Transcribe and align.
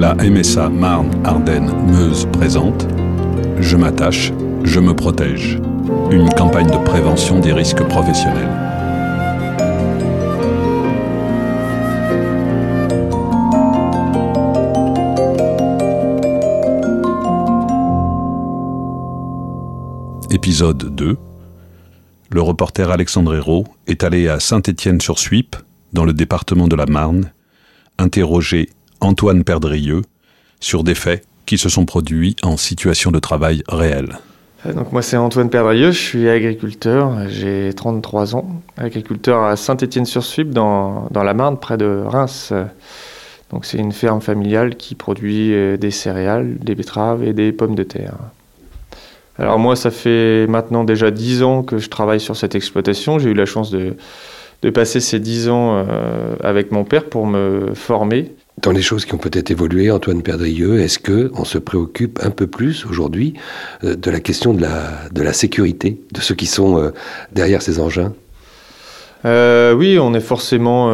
La 0.00 0.14
MSA 0.14 0.70
Marne-Ardenne-Meuse 0.70 2.26
présente 2.32 2.88
Je 3.58 3.76
m'attache, 3.76 4.32
je 4.64 4.80
me 4.80 4.94
protège. 4.94 5.60
Une 6.10 6.30
campagne 6.30 6.70
de 6.70 6.82
prévention 6.86 7.38
des 7.38 7.52
risques 7.52 7.82
professionnels. 7.82 8.48
Épisode 20.30 20.94
2 20.94 21.18
Le 22.30 22.40
reporter 22.40 22.90
Alexandre 22.90 23.34
Hérault 23.36 23.66
est 23.86 24.02
allé 24.02 24.28
à 24.28 24.40
Saint-Étienne-sur-Suippe, 24.40 25.56
dans 25.92 26.06
le 26.06 26.14
département 26.14 26.68
de 26.68 26.76
la 26.76 26.86
Marne, 26.86 27.30
interroger 27.98 28.70
Antoine 29.00 29.44
Perdrieux 29.44 30.02
sur 30.60 30.84
des 30.84 30.94
faits 30.94 31.24
qui 31.46 31.58
se 31.58 31.68
sont 31.68 31.84
produits 31.84 32.36
en 32.42 32.56
situation 32.56 33.10
de 33.10 33.18
travail 33.18 33.62
réelle. 33.68 34.18
Euh, 34.66 34.72
donc 34.72 34.92
moi 34.92 35.02
c'est 35.02 35.16
Antoine 35.16 35.50
Perdrieux, 35.50 35.90
je 35.90 35.98
suis 35.98 36.28
agriculteur, 36.28 37.28
j'ai 37.28 37.72
33 37.74 38.36
ans, 38.36 38.62
agriculteur 38.76 39.42
à 39.42 39.56
Saint-Étienne-sur-Suippe 39.56 40.50
dans, 40.50 41.08
la 41.12 41.34
Marne 41.34 41.58
près 41.58 41.76
de 41.76 42.02
Reims. 42.06 42.52
Donc 43.50 43.64
c'est 43.64 43.78
une 43.78 43.92
ferme 43.92 44.20
familiale 44.20 44.76
qui 44.76 44.94
produit 44.94 45.52
euh, 45.54 45.76
des 45.76 45.90
céréales, 45.90 46.58
des 46.58 46.74
betteraves 46.74 47.24
et 47.24 47.32
des 47.32 47.50
pommes 47.52 47.74
de 47.74 47.82
terre. 47.82 48.14
Alors 49.38 49.58
moi 49.58 49.74
ça 49.74 49.90
fait 49.90 50.46
maintenant 50.46 50.84
déjà 50.84 51.10
10 51.10 51.42
ans 51.42 51.62
que 51.62 51.78
je 51.78 51.88
travaille 51.88 52.20
sur 52.20 52.36
cette 52.36 52.54
exploitation, 52.54 53.18
j'ai 53.18 53.30
eu 53.30 53.34
la 53.34 53.46
chance 53.46 53.70
de, 53.70 53.96
de 54.62 54.70
passer 54.70 55.00
ces 55.00 55.18
10 55.18 55.48
ans 55.48 55.84
euh, 55.88 56.36
avec 56.44 56.70
mon 56.70 56.84
père 56.84 57.06
pour 57.06 57.26
me 57.26 57.72
former 57.74 58.32
dans 58.62 58.72
les 58.72 58.82
choses 58.82 59.04
qui 59.04 59.14
ont 59.14 59.18
peut-être 59.18 59.50
évolué, 59.50 59.90
Antoine 59.90 60.22
Perdrieux, 60.22 60.80
est-ce 60.80 60.98
que 60.98 61.30
on 61.34 61.44
se 61.44 61.58
préoccupe 61.58 62.18
un 62.22 62.30
peu 62.30 62.46
plus 62.46 62.84
aujourd'hui 62.86 63.34
euh, 63.84 63.96
de 63.96 64.10
la 64.10 64.20
question 64.20 64.52
de 64.54 64.62
la, 64.62 65.32
sécurité 65.32 66.00
de 66.12 66.20
ceux 66.20 66.34
qui 66.34 66.46
sont 66.46 66.78
euh, 66.78 66.90
derrière 67.32 67.62
ces 67.62 67.80
engins? 67.80 68.12
Euh, 69.24 69.74
oui, 69.74 69.98
on 70.00 70.14
est 70.14 70.20
forcément 70.20 70.90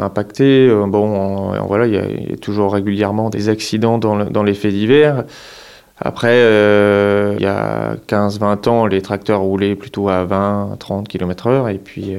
impacté. 0.00 0.68
Bon, 0.86 1.52
il 1.84 1.92
y, 1.92 2.32
a 2.32 2.36
toujours 2.36 2.72
régulièrement 2.72 3.28
des 3.28 3.50
accidents 3.50 3.98
dans, 3.98 4.42
les 4.42 4.54
faits 4.54 4.72
divers. 4.72 5.24
Après, 6.00 6.36
il 6.38 7.42
y 7.42 7.46
a 7.46 7.96
15-20 8.08 8.68
ans, 8.68 8.86
les 8.86 9.02
tracteurs 9.02 9.40
roulaient 9.40 9.74
plutôt 9.74 10.08
à 10.08 10.24
20-30 10.24 11.06
km/h, 11.06 11.74
et 11.74 11.78
puis 11.78 12.14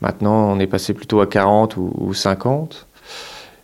maintenant, 0.00 0.50
on 0.50 0.58
est 0.58 0.66
passé 0.66 0.94
plutôt 0.94 1.20
à 1.20 1.28
40 1.28 1.76
ou, 1.76 1.92
ou 1.96 2.12
50. 2.12 2.88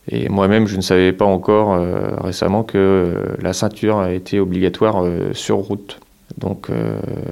Et 0.09 0.29
moi-même, 0.29 0.67
je 0.67 0.77
ne 0.77 0.83
savais 0.83 1.12
pas 1.12 1.25
encore 1.25 1.75
euh, 1.75 2.17
récemment 2.21 2.62
que 2.62 2.79
euh, 2.79 3.37
la 3.41 3.53
ceinture 3.53 3.99
a 3.99 4.12
été 4.12 4.39
obligatoire 4.39 5.05
euh, 5.05 5.33
sur 5.33 5.57
route. 5.57 5.99
Donc 6.39 6.69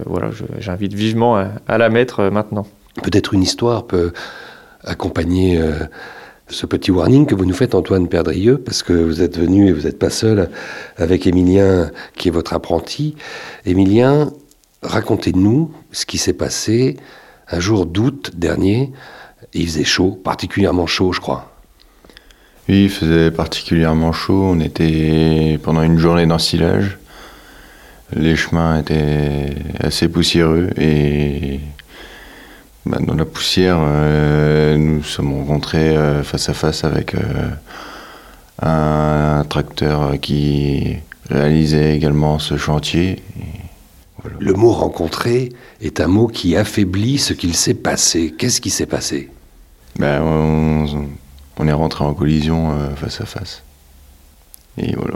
voilà, 0.07 0.31
j'invite 0.59 0.95
vivement 0.95 1.37
à, 1.37 1.79
la 1.79 1.91
mettre 1.91 2.31
maintenant. 2.31 2.67
Peut-être 3.03 3.35
une 3.35 3.43
histoire 3.43 3.87
peut 3.87 4.13
accompagner 4.83 5.61
ce 6.49 6.65
petit 6.65 6.91
warning 6.91 7.27
que 7.27 7.35
vous 7.35 7.45
nous 7.45 7.53
faites, 7.53 7.75
Antoine 7.75 8.09
Perdrieux, 8.09 8.57
parce 8.57 8.83
que 8.83 8.95
vous 8.95 9.21
êtes 9.21 9.37
venu 9.37 9.69
et 9.69 9.73
vous 9.73 9.83
n'êtes 9.83 9.99
pas 9.99 10.09
seul 10.09 10.49
avec 10.97 11.27
Émilien, 11.27 11.91
qui 12.17 12.29
est 12.29 12.31
votre 12.31 12.55
apprenti. 12.55 13.15
Émilien, 13.67 14.33
racontez-nous 14.83 15.71
ce 15.93 16.07
qui 16.07 16.17
s'est 16.17 16.33
passé 16.33 16.97
un 17.49 17.61
jour 17.61 17.85
d'août 17.85 18.31
dernier. 18.35 18.91
Il 19.53 19.67
faisait 19.67 19.85
chaud, 19.85 20.13
particulièrement 20.13 20.87
chaud, 20.87 21.13
je 21.13 21.21
crois. 21.21 21.54
Oui, 22.69 22.85
il 22.85 22.91
faisait 22.91 23.31
particulièrement 23.31 24.13
chaud. 24.13 24.43
On 24.53 24.61
était 24.61 25.59
pendant 25.63 25.83
une 25.83 25.99
journée 25.99 26.27
d'ensilage. 26.27 26.99
Les 28.15 28.37
chemins 28.37 28.81
étaient 28.81 29.55
assez 29.81 30.09
poussiéreux 30.09 30.71
et 30.79 31.61
bah, 32.87 32.99
dans 33.01 33.15
la 33.15 33.25
poussière, 33.25 33.79
euh, 33.81 34.77
nous 34.77 35.03
sommes 35.03 35.33
rencontrés 35.33 35.97
euh, 35.97 36.23
face 36.23 36.49
à 36.51 36.55
face 36.55 36.85
avec 36.85 37.15
euh, 37.15 37.51
un, 38.61 39.45
tracteur 39.45 40.21
qui 40.21 40.97
réalisait 41.31 41.97
également 41.97 42.39
ce 42.39 42.57
chantier. 42.57 43.23
Le 44.39 44.53
mot 44.53 44.73
rencontré 44.73 45.51
est 45.81 46.01
un 46.01 46.09
mot 46.09 46.29
qui 46.29 46.57
affaiblit 46.57 47.19
ce 47.19 47.33
qu'il 47.33 47.55
s'est 47.55 47.75
passé. 47.75 48.35
Qu'est-ce 48.39 48.61
qui 48.61 48.71
s'est 48.71 48.87
passé? 48.87 49.31
Ben, 49.99 50.23
on, 50.23 50.85
on 50.85 51.09
est 51.63 51.73
rentré 51.73 52.05
en 52.05 52.15
collision 52.15 52.73
euh, 52.73 52.95
face 52.97 53.21
à 53.21 53.27
face. 53.27 53.63
Et 54.77 54.95
voilà. 54.97 55.15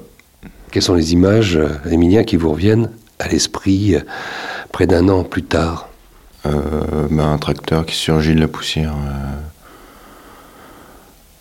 Quelles 0.71 0.83
sont 0.83 0.95
les 0.95 1.13
images, 1.13 1.57
euh, 1.57 1.69
Emilien, 1.91 2.25
qui 2.25 2.37
vous 2.37 2.51
reviennent 2.51 2.91
à 3.19 3.29
l'esprit 3.29 3.97
euh, 3.97 4.01
près 4.73 4.87
d'un 4.87 5.09
an 5.09 5.25
plus 5.25 5.43
tard? 5.45 5.89
Ben, 6.45 7.21
Un 7.21 7.37
tracteur 7.37 7.85
qui 7.85 7.95
surgit 7.95 8.35
de 8.35 8.41
la 8.41 8.49
poussière, 8.49 8.95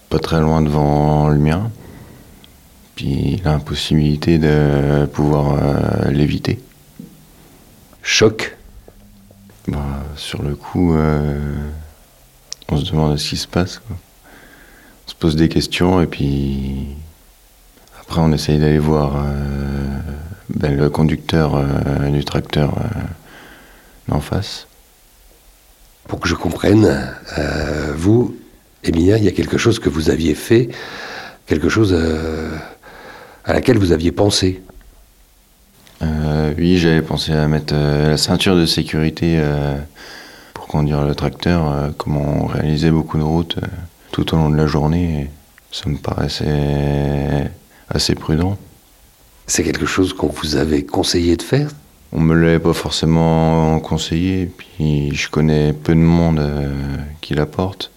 pas 0.10 0.20
très 0.20 0.42
loin 0.42 0.62
devant 0.62 1.30
le 1.30 1.38
mien. 1.38 1.72
Puis 2.96 3.42
l'impossibilité 3.46 4.38
de 4.38 5.06
pouvoir 5.06 6.10
l'éviter. 6.10 6.60
Choc? 8.02 8.58
Ben, 9.70 9.80
Sur 10.18 10.44
le 10.44 10.56
coup, 10.56 10.98
on 12.68 12.78
se 12.78 12.92
demande 12.92 13.16
ce 13.18 13.30
qui 13.30 13.38
se 13.38 13.48
passe. 13.48 13.80
Quoi 13.80 13.96
on 15.08 15.10
se 15.10 15.16
pose 15.16 15.36
des 15.38 15.48
questions 15.48 16.02
et 16.02 16.06
puis 16.06 16.88
après 18.02 18.20
on 18.20 18.32
essaye 18.34 18.60
d'aller 18.60 18.78
voir 18.78 19.16
euh, 19.16 20.00
ben, 20.50 20.76
le 20.76 20.90
conducteur 20.90 21.56
euh, 21.56 22.10
du 22.10 22.26
tracteur 22.26 22.78
euh, 22.78 24.14
en 24.16 24.20
face. 24.20 24.68
Pour 26.10 26.20
que 26.20 26.28
je 26.30 26.36
comprenne, 26.36 27.14
vous, 27.98 28.34
Emilia, 28.86 29.18
il 29.18 29.26
y 29.26 29.28
a 29.28 29.32
quelque 29.32 29.58
chose 29.58 29.78
que 29.78 29.90
vous 29.90 30.10
aviez 30.10 30.36
fait, 30.36 30.70
quelque 31.48 31.68
chose 31.68 31.94
à 33.44 33.52
laquelle 33.52 33.78
vous 33.78 33.92
aviez 33.92 34.14
pensé. 34.14 34.62
oui, 36.58 36.78
j'avais 36.78 37.02
pensé 37.02 37.34
à 37.34 37.46
mettre 37.50 37.74
la 37.74 38.16
ceinture 38.16 38.56
de 38.56 38.66
sécurité 38.66 39.44
pour 40.54 40.68
conduire 40.68 41.04
le 41.06 41.14
tracteur, 41.14 41.92
comme 41.98 42.16
on 42.16 42.46
réalisait 42.46 42.92
beaucoup 42.92 43.18
de 43.18 43.24
routes 43.24 43.58
tout 44.18 44.34
au 44.34 44.38
long 44.38 44.50
de 44.50 44.58
la 44.58 44.66
journée. 44.66 45.30
Ça 45.72 45.88
me 45.88 45.98
paraissait 45.98 47.52
assez 47.88 48.16
prudent. 48.16 48.58
C'est 49.46 49.64
quelque 49.64 49.86
chose 49.86 50.12
qu'on 50.14 50.26
vous 50.30 50.56
avait 50.56 50.82
conseillé 50.82 51.36
de 51.36 51.44
faire? 51.44 51.70
On 52.12 52.20
me 52.20 52.34
l'avait 52.34 52.58
pas 52.58 52.74
forcément 52.74 53.80
conseillé, 53.80 54.50
puis 54.58 55.14
je 55.14 55.30
connais 55.30 55.72
peu 55.72 55.94
de 55.94 56.00
monde 56.00 56.40
euh, 56.40 56.68
qui 57.22 57.36
l'apporte. 57.36 57.92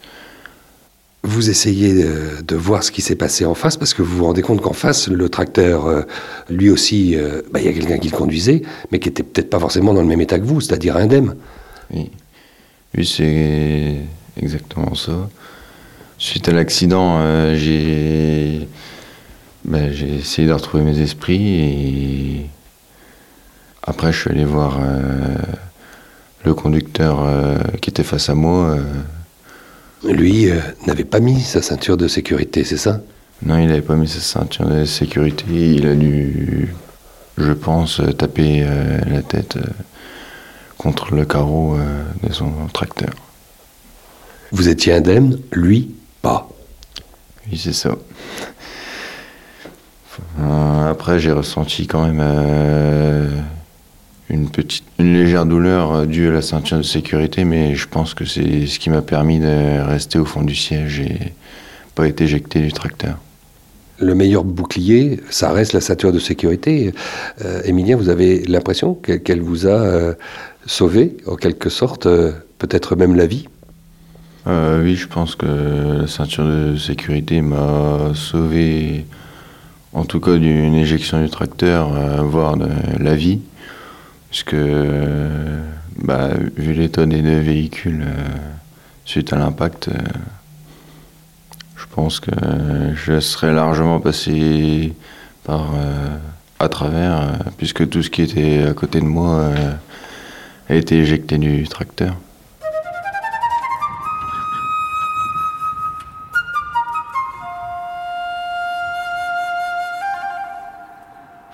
Vous 1.22 1.48
essayez 1.48 2.04
de, 2.42 2.54
voir 2.54 2.82
ce 2.82 2.92
qui 2.92 3.00
s'est 3.00 3.16
passé 3.16 3.46
en 3.46 3.54
face 3.54 3.78
parce 3.78 3.94
que 3.94 4.02
vous 4.02 4.18
vous 4.18 4.24
rendez 4.24 4.42
compte 4.42 4.60
qu'en 4.60 4.74
face, 4.74 5.08
le 5.08 5.28
tracteur, 5.30 5.86
euh, 5.86 6.02
lui 6.50 6.68
aussi, 6.68 7.16
euh, 7.16 7.40
bah, 7.50 7.60
il 7.60 7.64
y 7.64 7.68
a 7.68 7.72
quelqu'un 7.72 7.98
qui 7.98 8.10
le 8.10 8.16
conduisait, 8.16 8.60
mais 8.92 8.98
qui 8.98 9.08
était 9.08 9.22
peut-être 9.22 9.48
pas 9.48 9.58
forcément 9.58 9.94
dans 9.94 10.02
le 10.02 10.08
même 10.08 10.20
état 10.20 10.38
que 10.38 10.44
vous, 10.44 10.60
c'est-à-dire 10.60 10.98
indemne. 10.98 11.36
Oui, 11.94 12.10
oui 12.94 13.06
c'est 13.06 13.96
exactement 14.36 14.94
ça. 14.94 15.30
Suite 16.22 16.50
à 16.50 16.52
l'accident, 16.52 17.16
euh, 17.20 18.60
ben, 19.64 19.90
j'ai 19.90 20.16
essayé 20.16 20.46
de 20.46 20.52
retrouver 20.52 20.84
mes 20.84 21.00
esprits 21.00 21.54
et 21.54 22.46
après 23.82 24.12
je 24.12 24.20
suis 24.20 24.30
allé 24.30 24.44
voir 24.44 24.78
euh, 24.82 25.34
le 26.44 26.52
conducteur 26.52 27.24
euh, 27.24 27.56
qui 27.80 27.88
était 27.88 28.02
face 28.02 28.28
à 28.28 28.34
moi. 28.34 28.76
Lui 30.04 30.50
n'avait 30.86 31.04
pas 31.04 31.20
mis 31.20 31.40
sa 31.40 31.62
ceinture 31.62 31.96
de 31.96 32.06
sécurité, 32.06 32.64
c'est 32.64 32.76
ça? 32.76 33.00
Non, 33.42 33.56
il 33.56 33.68
n'avait 33.68 33.80
pas 33.80 33.96
mis 33.96 34.08
sa 34.08 34.20
ceinture 34.20 34.66
de 34.66 34.84
sécurité. 34.84 35.46
Il 35.48 35.86
a 35.86 35.94
dû, 35.94 36.74
je 37.38 37.52
pense, 37.52 38.02
taper 38.18 38.66
la 39.06 39.22
tête 39.22 39.56
contre 40.76 41.14
le 41.14 41.24
carreau 41.24 41.78
de 42.22 42.30
son 42.30 42.52
tracteur. 42.74 43.14
Vous 44.52 44.68
étiez 44.68 44.92
indemne, 44.92 45.38
lui? 45.52 45.94
Pas. 46.22 46.48
Oui, 47.50 47.58
c'est 47.58 47.72
ça. 47.72 47.96
Euh, 50.38 50.90
après, 50.90 51.18
j'ai 51.18 51.32
ressenti 51.32 51.86
quand 51.86 52.04
même 52.04 52.20
euh, 52.20 53.28
une 54.28 54.50
petite, 54.50 54.84
une 54.98 55.14
légère 55.14 55.46
douleur 55.46 55.92
euh, 55.92 56.06
due 56.06 56.28
à 56.28 56.32
la 56.32 56.42
ceinture 56.42 56.78
de 56.78 56.82
sécurité, 56.82 57.44
mais 57.44 57.74
je 57.74 57.88
pense 57.88 58.14
que 58.14 58.24
c'est 58.24 58.66
ce 58.66 58.78
qui 58.78 58.90
m'a 58.90 59.02
permis 59.02 59.38
de 59.38 59.80
rester 59.80 60.18
au 60.18 60.24
fond 60.24 60.42
du 60.42 60.54
siège 60.54 61.00
et 61.00 61.32
pas 61.94 62.06
être 62.06 62.20
éjecté 62.20 62.60
du 62.60 62.72
tracteur. 62.72 63.16
Le 63.98 64.14
meilleur 64.14 64.44
bouclier, 64.44 65.20
ça 65.28 65.52
reste 65.52 65.74
la 65.74 65.82
ceinture 65.82 66.10
de 66.10 66.18
sécurité. 66.18 66.94
Émilien, 67.64 67.96
vous 67.96 68.08
avez 68.08 68.42
l'impression 68.46 68.94
qu'elle 68.94 69.42
vous 69.42 69.68
a 69.68 70.14
sauvé, 70.64 71.18
en 71.26 71.36
quelque 71.36 71.68
sorte, 71.68 72.08
peut-être 72.56 72.96
même 72.96 73.14
la 73.14 73.26
vie? 73.26 73.46
Euh, 74.46 74.82
oui, 74.82 74.96
je 74.96 75.06
pense 75.06 75.34
que 75.34 75.46
la 76.00 76.06
ceinture 76.06 76.46
de 76.46 76.76
sécurité 76.76 77.42
m'a 77.42 78.14
sauvé 78.14 79.06
en 79.92 80.04
tout 80.04 80.20
cas 80.20 80.36
d'une 80.36 80.74
éjection 80.74 81.22
du 81.22 81.28
tracteur, 81.28 81.90
voire 82.24 82.56
de 82.56 82.68
la 82.98 83.16
vie, 83.16 83.40
puisque 84.30 84.56
bah, 85.98 86.30
vu 86.56 86.72
l'état 86.72 87.06
des 87.06 87.22
deux 87.22 87.40
véhicules 87.40 88.06
suite 89.04 89.32
à 89.32 89.36
l'impact, 89.36 89.90
je 91.76 91.84
pense 91.92 92.20
que 92.20 92.30
je 92.94 93.18
serais 93.18 93.52
largement 93.52 93.98
passé 93.98 94.94
par 95.42 95.66
à 96.60 96.68
travers, 96.68 97.32
puisque 97.56 97.88
tout 97.88 98.02
ce 98.02 98.10
qui 98.10 98.22
était 98.22 98.62
à 98.68 98.74
côté 98.74 99.00
de 99.00 99.06
moi 99.06 99.50
a 100.68 100.74
été 100.74 100.98
éjecté 100.98 101.36
du 101.36 101.66
tracteur. 101.66 102.14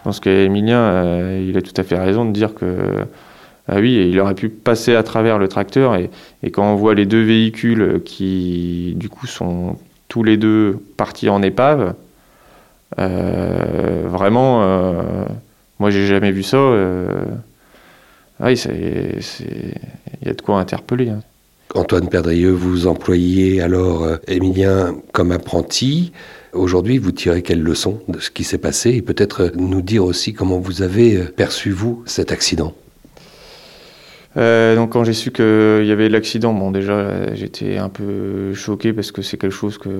Pense 0.06 0.20
qu'Emilien, 0.20 0.78
euh, 0.78 1.46
il 1.48 1.58
a 1.58 1.62
tout 1.62 1.72
à 1.76 1.82
fait 1.82 1.98
raison 1.98 2.24
de 2.24 2.30
dire 2.30 2.54
que 2.54 3.04
ah 3.66 3.80
oui, 3.80 4.08
il 4.08 4.20
aurait 4.20 4.36
pu 4.36 4.48
passer 4.48 4.94
à 4.94 5.02
travers 5.02 5.36
le 5.36 5.48
tracteur 5.48 5.96
et, 5.96 6.10
quand 6.52 6.72
on 6.72 6.76
voit 6.76 6.94
les 6.94 7.06
deux 7.06 7.24
véhicules 7.24 8.00
qui, 8.04 8.94
du 8.94 9.08
coup, 9.08 9.26
sont 9.26 9.76
tous 10.06 10.22
les 10.22 10.36
deux 10.36 10.78
partis 10.96 11.28
en 11.28 11.42
épave, 11.42 11.94
euh, 13.00 14.04
vraiment, 14.06 14.62
euh, 14.62 15.24
moi, 15.80 15.90
j'ai 15.90 16.06
jamais 16.06 16.30
vu 16.30 16.44
ça. 16.44 16.58
Ah 18.38 18.46
oui, 18.46 18.62
il 18.64 20.24
y 20.24 20.28
a 20.28 20.34
de 20.34 20.40
quoi 20.40 20.60
interpeller. 20.60 21.08
Hein. 21.08 21.22
Antoine 21.74 22.08
Perdrieux, 22.08 22.52
vous 22.52 22.86
employez 22.86 23.60
alors 23.60 24.06
Emilien 24.28 24.94
comme 25.10 25.32
apprenti. 25.32 26.12
Aujourd'hui, 26.56 26.98
vous 26.98 27.12
tirez 27.12 27.42
quelle 27.42 27.62
leçon 27.62 28.00
de 28.08 28.18
ce 28.18 28.30
qui 28.30 28.44
s'est 28.44 28.58
passé 28.58 28.90
et 28.92 29.02
peut-être 29.02 29.52
nous 29.56 29.82
dire 29.82 30.04
aussi 30.04 30.32
comment 30.32 30.58
vous 30.58 30.82
avez 30.82 31.18
perçu, 31.18 31.70
vous, 31.70 32.02
cet 32.06 32.32
accident? 32.32 32.74
Euh, 34.36 34.76
donc 34.76 34.92
quand 34.92 35.04
j'ai 35.04 35.12
su 35.12 35.30
qu'il 35.30 35.84
y 35.84 35.92
avait 35.92 36.08
l'accident, 36.08 36.52
bon 36.52 36.70
déjà 36.70 37.34
j'étais 37.34 37.78
un 37.78 37.88
peu 37.88 38.52
choqué 38.54 38.92
parce 38.92 39.10
que 39.10 39.22
c'est 39.22 39.38
quelque 39.38 39.54
chose 39.54 39.78
que 39.78 39.90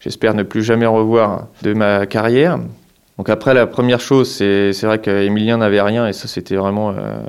j'espère 0.00 0.34
ne 0.34 0.42
plus 0.42 0.62
jamais 0.62 0.86
revoir 0.86 1.48
de 1.62 1.72
ma 1.72 2.06
carrière. 2.06 2.58
Donc 3.16 3.28
après 3.30 3.54
la 3.54 3.66
première 3.66 4.00
chose, 4.00 4.30
c'est 4.30 4.82
vrai 4.82 5.00
qu'Emilien 5.00 5.58
n'avait 5.58 5.80
rien 5.80 6.06
et 6.06 6.12
ça 6.12 6.28
c'était 6.28 6.56
vraiment 6.56 6.90
euh, 6.90 7.22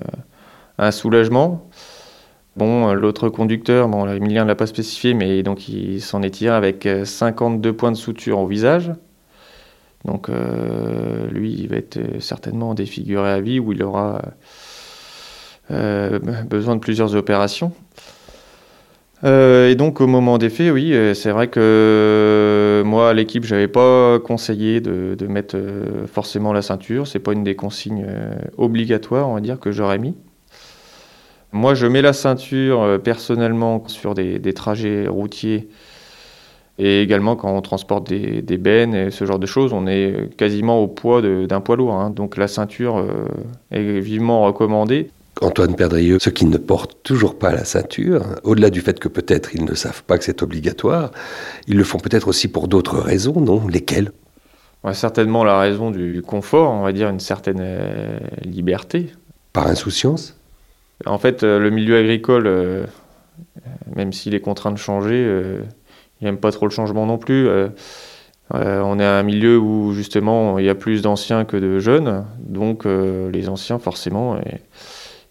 un 0.78 0.92
soulagement. 0.92 1.70
Bon, 2.56 2.90
euh, 2.90 2.94
l'autre 2.94 3.30
conducteur, 3.30 3.88
bon, 3.88 4.08
Emilien 4.08 4.44
ne 4.44 4.50
l'a 4.50 4.56
pas 4.56 4.68
spécifié, 4.68 5.16
mais 5.16 5.42
donc 5.42 5.68
il 5.70 6.02
s'en 6.02 6.22
est 6.22 6.30
tiré 6.30 6.56
avec 6.56 6.88
52 7.04 7.70
euh, 7.70 7.74
points 7.74 7.92
de 7.92 7.98
suture 7.98 8.40
au 8.40 8.48
visage. 8.48 8.92
Donc 10.06 10.30
euh, 10.30 11.28
lui, 11.32 11.54
il 11.54 11.68
va 11.70 11.78
être 11.78 12.00
certainement 12.20 12.76
défiguré 12.76 13.32
à 13.32 13.42
vie, 13.42 13.60
où 13.60 13.72
il 13.72 13.82
aura 13.84 14.22
besoin 15.70 16.76
de 16.76 16.82
plusieurs 16.82 17.16
opérations. 17.16 17.72
et 19.24 19.76
donc 19.76 20.02
au 20.02 20.08
moment 20.08 20.38
des 20.38 20.50
faits, 20.50 20.72
oui, 20.74 20.94
c'est 21.16 21.32
vrai 21.32 21.48
que 21.48 22.84
moi 22.86 23.10
à 23.10 23.14
l'équipe, 23.14 23.46
j'avais 23.46 23.70
pas 23.70 24.20
conseillé 24.20 24.82
de, 24.82 25.16
de 25.18 25.28
mettre 25.28 25.58
forcément 26.12 26.54
la 26.54 26.62
ceinture. 26.62 27.08
C'est 27.08 27.20
pas 27.20 27.34
une 27.34 27.46
des 27.46 27.56
consignes 27.56 28.06
obligatoires, 28.58 29.30
on 29.30 29.36
va 29.36 29.42
dire, 29.42 29.60
que 29.60 29.72
j'aurais 29.72 30.00
mis. 30.00 30.16
Moi, 31.54 31.76
je 31.76 31.86
mets 31.86 32.02
la 32.02 32.14
ceinture 32.14 32.82
euh, 32.82 32.98
personnellement 32.98 33.88
sur 33.88 34.16
des, 34.16 34.54
trajets 34.54 35.08
routiers 35.08 35.70
et 36.80 37.04
également 37.04 37.36
quand 37.36 37.56
on 37.56 37.62
transporte 37.62 38.10
des, 38.10 38.58
bennes 38.58 38.96
et 38.96 39.12
ce 39.12 39.26
genre 39.26 39.38
de 39.38 39.46
choses, 39.46 39.72
on 39.72 39.86
est 39.86 40.36
quasiment 40.36 40.82
au 40.82 40.88
poids 40.88 41.22
d'un 41.22 41.62
poids 41.62 41.76
lourd. 41.76 41.94
Hein. 41.94 42.10
Donc 42.10 42.38
la 42.38 42.48
ceinture 42.48 42.98
euh, 42.98 43.28
est 43.70 44.00
vivement 44.00 44.44
recommandée. 44.44 45.12
Antoine 45.42 45.76
Perdrieux, 45.76 46.18
ceux 46.20 46.32
qui 46.32 46.46
ne 46.46 46.58
portent 46.58 46.98
toujours 47.04 47.38
pas 47.38 47.52
la 47.52 47.66
ceinture, 47.66 48.24
au-delà 48.44 48.72
du 48.72 48.82
fait 48.82 49.00
que 49.00 49.08
peut-être 49.08 49.54
ils 49.54 49.66
ne 49.66 49.76
savent 49.76 50.04
pas 50.04 50.18
que 50.18 50.24
c'est 50.24 50.42
obligatoire, 50.42 51.12
ils 51.68 51.78
le 51.78 51.84
font 51.84 52.00
peut-être 52.00 52.28
aussi 52.28 52.48
pour 52.48 52.68
d'autres 52.68 52.98
raisons, 52.98 53.40
non? 53.40 53.68
Lesquelles? 53.68 54.12
Certainement 54.94 55.44
la 55.44 55.60
raison 55.60 55.92
du 55.92 56.24
confort, 56.26 56.72
on 56.72 56.82
va 56.82 56.92
dire 56.92 57.10
une 57.10 57.20
certaine 57.20 57.62
euh, 57.62 58.20
liberté. 58.44 59.12
Par 59.54 59.68
insouciance? 59.68 60.36
En 61.06 61.18
fait, 61.18 61.44
euh, 61.44 61.60
le 61.60 61.70
milieu 61.70 61.98
agricole, 61.98 62.48
euh, 62.48 62.86
même 63.96 64.14
s'il 64.14 64.36
est 64.36 64.40
contraint 64.40 64.72
de 64.72 64.78
changer, 64.78 65.24
euh, 65.26 65.62
il 66.22 66.26
n'aime 66.26 66.38
pas 66.38 66.52
trop 66.52 66.66
le 66.66 66.72
changement 66.72 67.06
non 67.06 67.18
plus. 67.18 67.50
on 68.52 69.00
est 69.00 69.06
à 69.06 69.18
un 69.18 69.24
milieu 69.24 69.58
où 69.58 69.94
justement 69.94 70.60
il 70.60 70.66
y 70.66 70.70
a 70.70 70.76
plus 70.76 71.02
d'anciens 71.02 71.44
que 71.44 71.58
de 71.58 71.80
jeunes, 71.80 72.26
donc 72.40 72.86
les 72.86 73.50
anciens 73.50 73.80
forcément, 73.80 74.40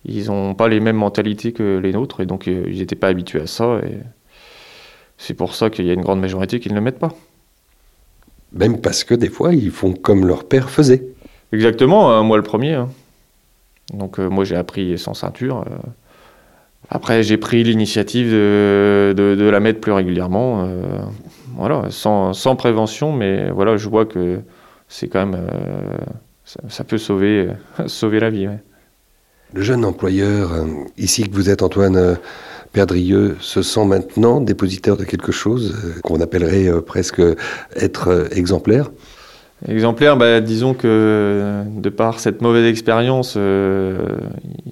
ils 0.05 0.27
n'ont 0.27 0.55
pas 0.55 0.69
les 0.69 0.81
mêmes 0.81 0.97
mentalités 0.97 1.53
que 1.53 1.79
les 1.79 1.93
nôtres, 1.93 2.21
et 2.21 2.27
donc 2.27 2.47
ils 2.47 2.79
n'étaient 2.79 2.97
pas 2.97 3.09
habitués 3.09 3.41
à 3.41 3.47
ça. 3.47 3.81
Et 3.87 3.99
c'est 5.17 5.35
pour 5.35 5.55
ça 5.55 5.71
qu'il 5.71 5.87
y 5.87 5.91
a 5.91 5.95
une 5.95 6.03
grande 6.03 6.21
majorité 6.21 6.61
qui 6.61 6.69
ne 6.69 6.75
le 6.75 6.83
mettent 6.83 6.99
pas. 6.99 7.15
Même 8.53 8.81
parce 8.81 9.03
que 9.05 9.15
des 9.15 9.31
fois 9.31 9.55
ils 9.55 9.71
font 9.71 9.95
comme 9.95 10.27
leur 10.27 10.45
père 10.45 10.69
faisait. 10.69 11.05
Exactement, 11.53 12.11
hein, 12.13 12.23
moi 12.23 12.37
le 12.37 12.43
premier. 12.43 12.75
Hein. 12.75 12.91
Donc 13.93 14.19
euh, 14.19 14.29
moi 14.29 14.45
j'ai 14.45 14.57
appris 14.57 14.99
sans 14.99 15.15
ceinture. 15.15 15.65
Euh. 15.67 15.77
Après 16.89 17.23
j'ai 17.23 17.37
pris 17.37 17.63
l'initiative 17.63 18.31
de, 18.31 19.15
de, 19.15 19.49
la 19.49 19.61
mettre 19.61 19.81
plus 19.81 19.93
régulièrement. 19.93 20.65
Euh, 20.65 20.99
voilà, 21.57 21.87
sans, 21.91 22.33
sans, 22.33 22.57
prévention, 22.57 23.13
mais 23.13 23.51
voilà, 23.51 23.77
je 23.77 23.89
vois 23.89 24.07
que 24.07 24.41
c'est 24.89 25.09
quand 25.09 25.27
même. 25.27 25.47
Ça, 26.69 26.85
peut 26.85 26.99
sauver, 26.99 27.49
sauver 27.87 28.21
la 28.21 28.31
vie. 28.31 28.49
Le 29.55 29.63
jeune 29.63 29.85
employeur, 29.85 30.51
ici 30.99 31.29
que 31.29 31.35
vous 31.35 31.51
êtes 31.51 31.63
Antoine 31.63 32.19
Perdrieux, 32.73 33.37
se 33.41 33.63
sent 33.63 33.85
maintenant 33.85 34.41
dépositaire 34.41 34.97
de 34.97 35.05
quelque 35.05 35.31
chose 35.31 35.77
qu'on 36.03 36.21
appellerait 36.21 36.69
presque 36.83 37.23
être 37.77 38.29
exemplaire? 38.33 38.91
Exemplaire, 39.69 40.17
bah, 40.17 40.41
disons 40.41 40.75
que 40.75 41.63
de 41.77 41.89
par 41.89 42.19
cette 42.19 42.43
mauvaise 42.43 42.67
expérience, 42.67 43.35
euh, 43.37 43.99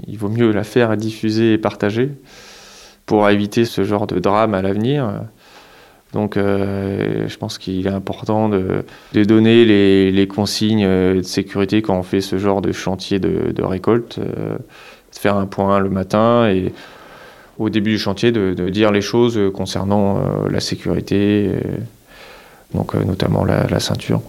il 0.09 0.19
vaut 0.19 0.29
mieux 0.29 0.51
la 0.51 0.65
faire 0.65 0.97
diffuser 0.97 1.53
et 1.55 1.59
partager 1.59 2.11
pour 3.07 3.29
éviter 3.29 3.65
ce 3.65 3.85
genre 3.85 4.07
de 4.09 4.19
drame 4.19 4.55
à 4.55 4.63
l'avenir. 4.63 5.09
Donc 6.13 6.37
euh, 6.37 7.29
je 7.29 7.37
pense 7.37 7.59
qu'il 7.59 7.87
est 7.87 7.91
important 7.91 8.49
de, 8.49 8.85
donner 9.13 9.65
les, 9.65 10.27
consignes 10.27 10.87
de 10.87 11.23
sécurité 11.23 11.83
quand 11.83 11.97
on 11.97 12.03
fait 12.03 12.21
ce 12.21 12.39
genre 12.39 12.61
de 12.61 12.73
chantier 12.73 13.21
de, 13.21 13.63
récolte, 13.63 14.19
euh, 14.19 14.57
de 14.57 15.19
faire 15.19 15.37
un 15.37 15.47
point 15.47 15.79
le 15.79 15.89
matin 15.89 16.49
et 16.49 16.73
au 17.59 17.71
début 17.71 17.93
du 17.93 17.99
chantier 17.99 18.33
de, 18.33 18.69
dire 18.71 18.91
les 18.91 19.03
choses 19.03 19.39
concernant 19.55 20.21
la 20.49 20.61
sécurité, 20.61 21.51
donc 22.75 22.95
notamment 22.95 23.45
la, 23.45 23.81
ceinture. 23.81 24.21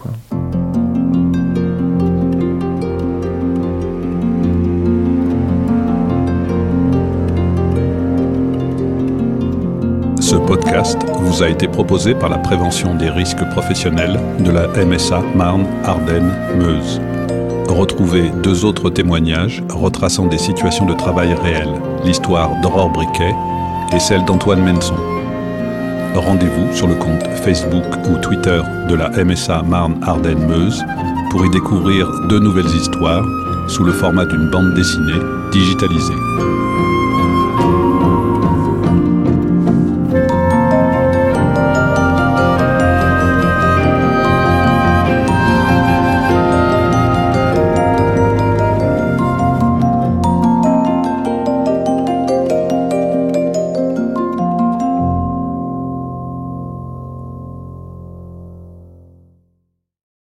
Ce 10.20 10.36
podcast 10.36 10.98
vous 11.20 11.42
a 11.42 11.48
été 11.48 11.68
proposé 11.68 12.14
par 12.14 12.28
la 12.28 12.38
prévention 12.38 12.94
des 12.94 13.10
risques 13.10 13.44
professionnels 13.50 14.18
de 14.40 14.50
la 14.50 14.66
MSA 14.68 15.22
Marne-Ardenne-Meuse. 15.34 17.00
Retrouvez 17.68 18.30
deux 18.42 18.64
autres 18.64 18.90
témoignages 18.90 19.62
retraçant 19.70 20.26
des 20.26 20.38
situations 20.38 20.86
de 20.86 20.94
travail 20.94 21.34
réelles, 21.34 21.80
l'histoire 22.04 22.60
d'Aurore 22.60 22.90
Briquet 22.90 23.34
et 23.94 24.00
celle 24.00 24.24
d'Antoine 24.24 24.62
Menson. 24.62 25.11
Rendez-vous 26.14 26.72
sur 26.74 26.88
le 26.88 26.94
compte 26.94 27.26
Facebook 27.44 27.84
ou 28.08 28.18
Twitter 28.18 28.60
de 28.88 28.94
la 28.94 29.08
MSA 29.24 29.62
Marne-Ardenne-Meuse 29.62 30.84
pour 31.30 31.44
y 31.46 31.50
découvrir 31.50 32.06
deux 32.28 32.38
nouvelles 32.38 32.66
histoires 32.66 33.24
sous 33.66 33.84
le 33.84 33.92
format 33.92 34.26
d'une 34.26 34.50
bande 34.50 34.74
dessinée 34.74 35.20
digitalisée. 35.52 36.14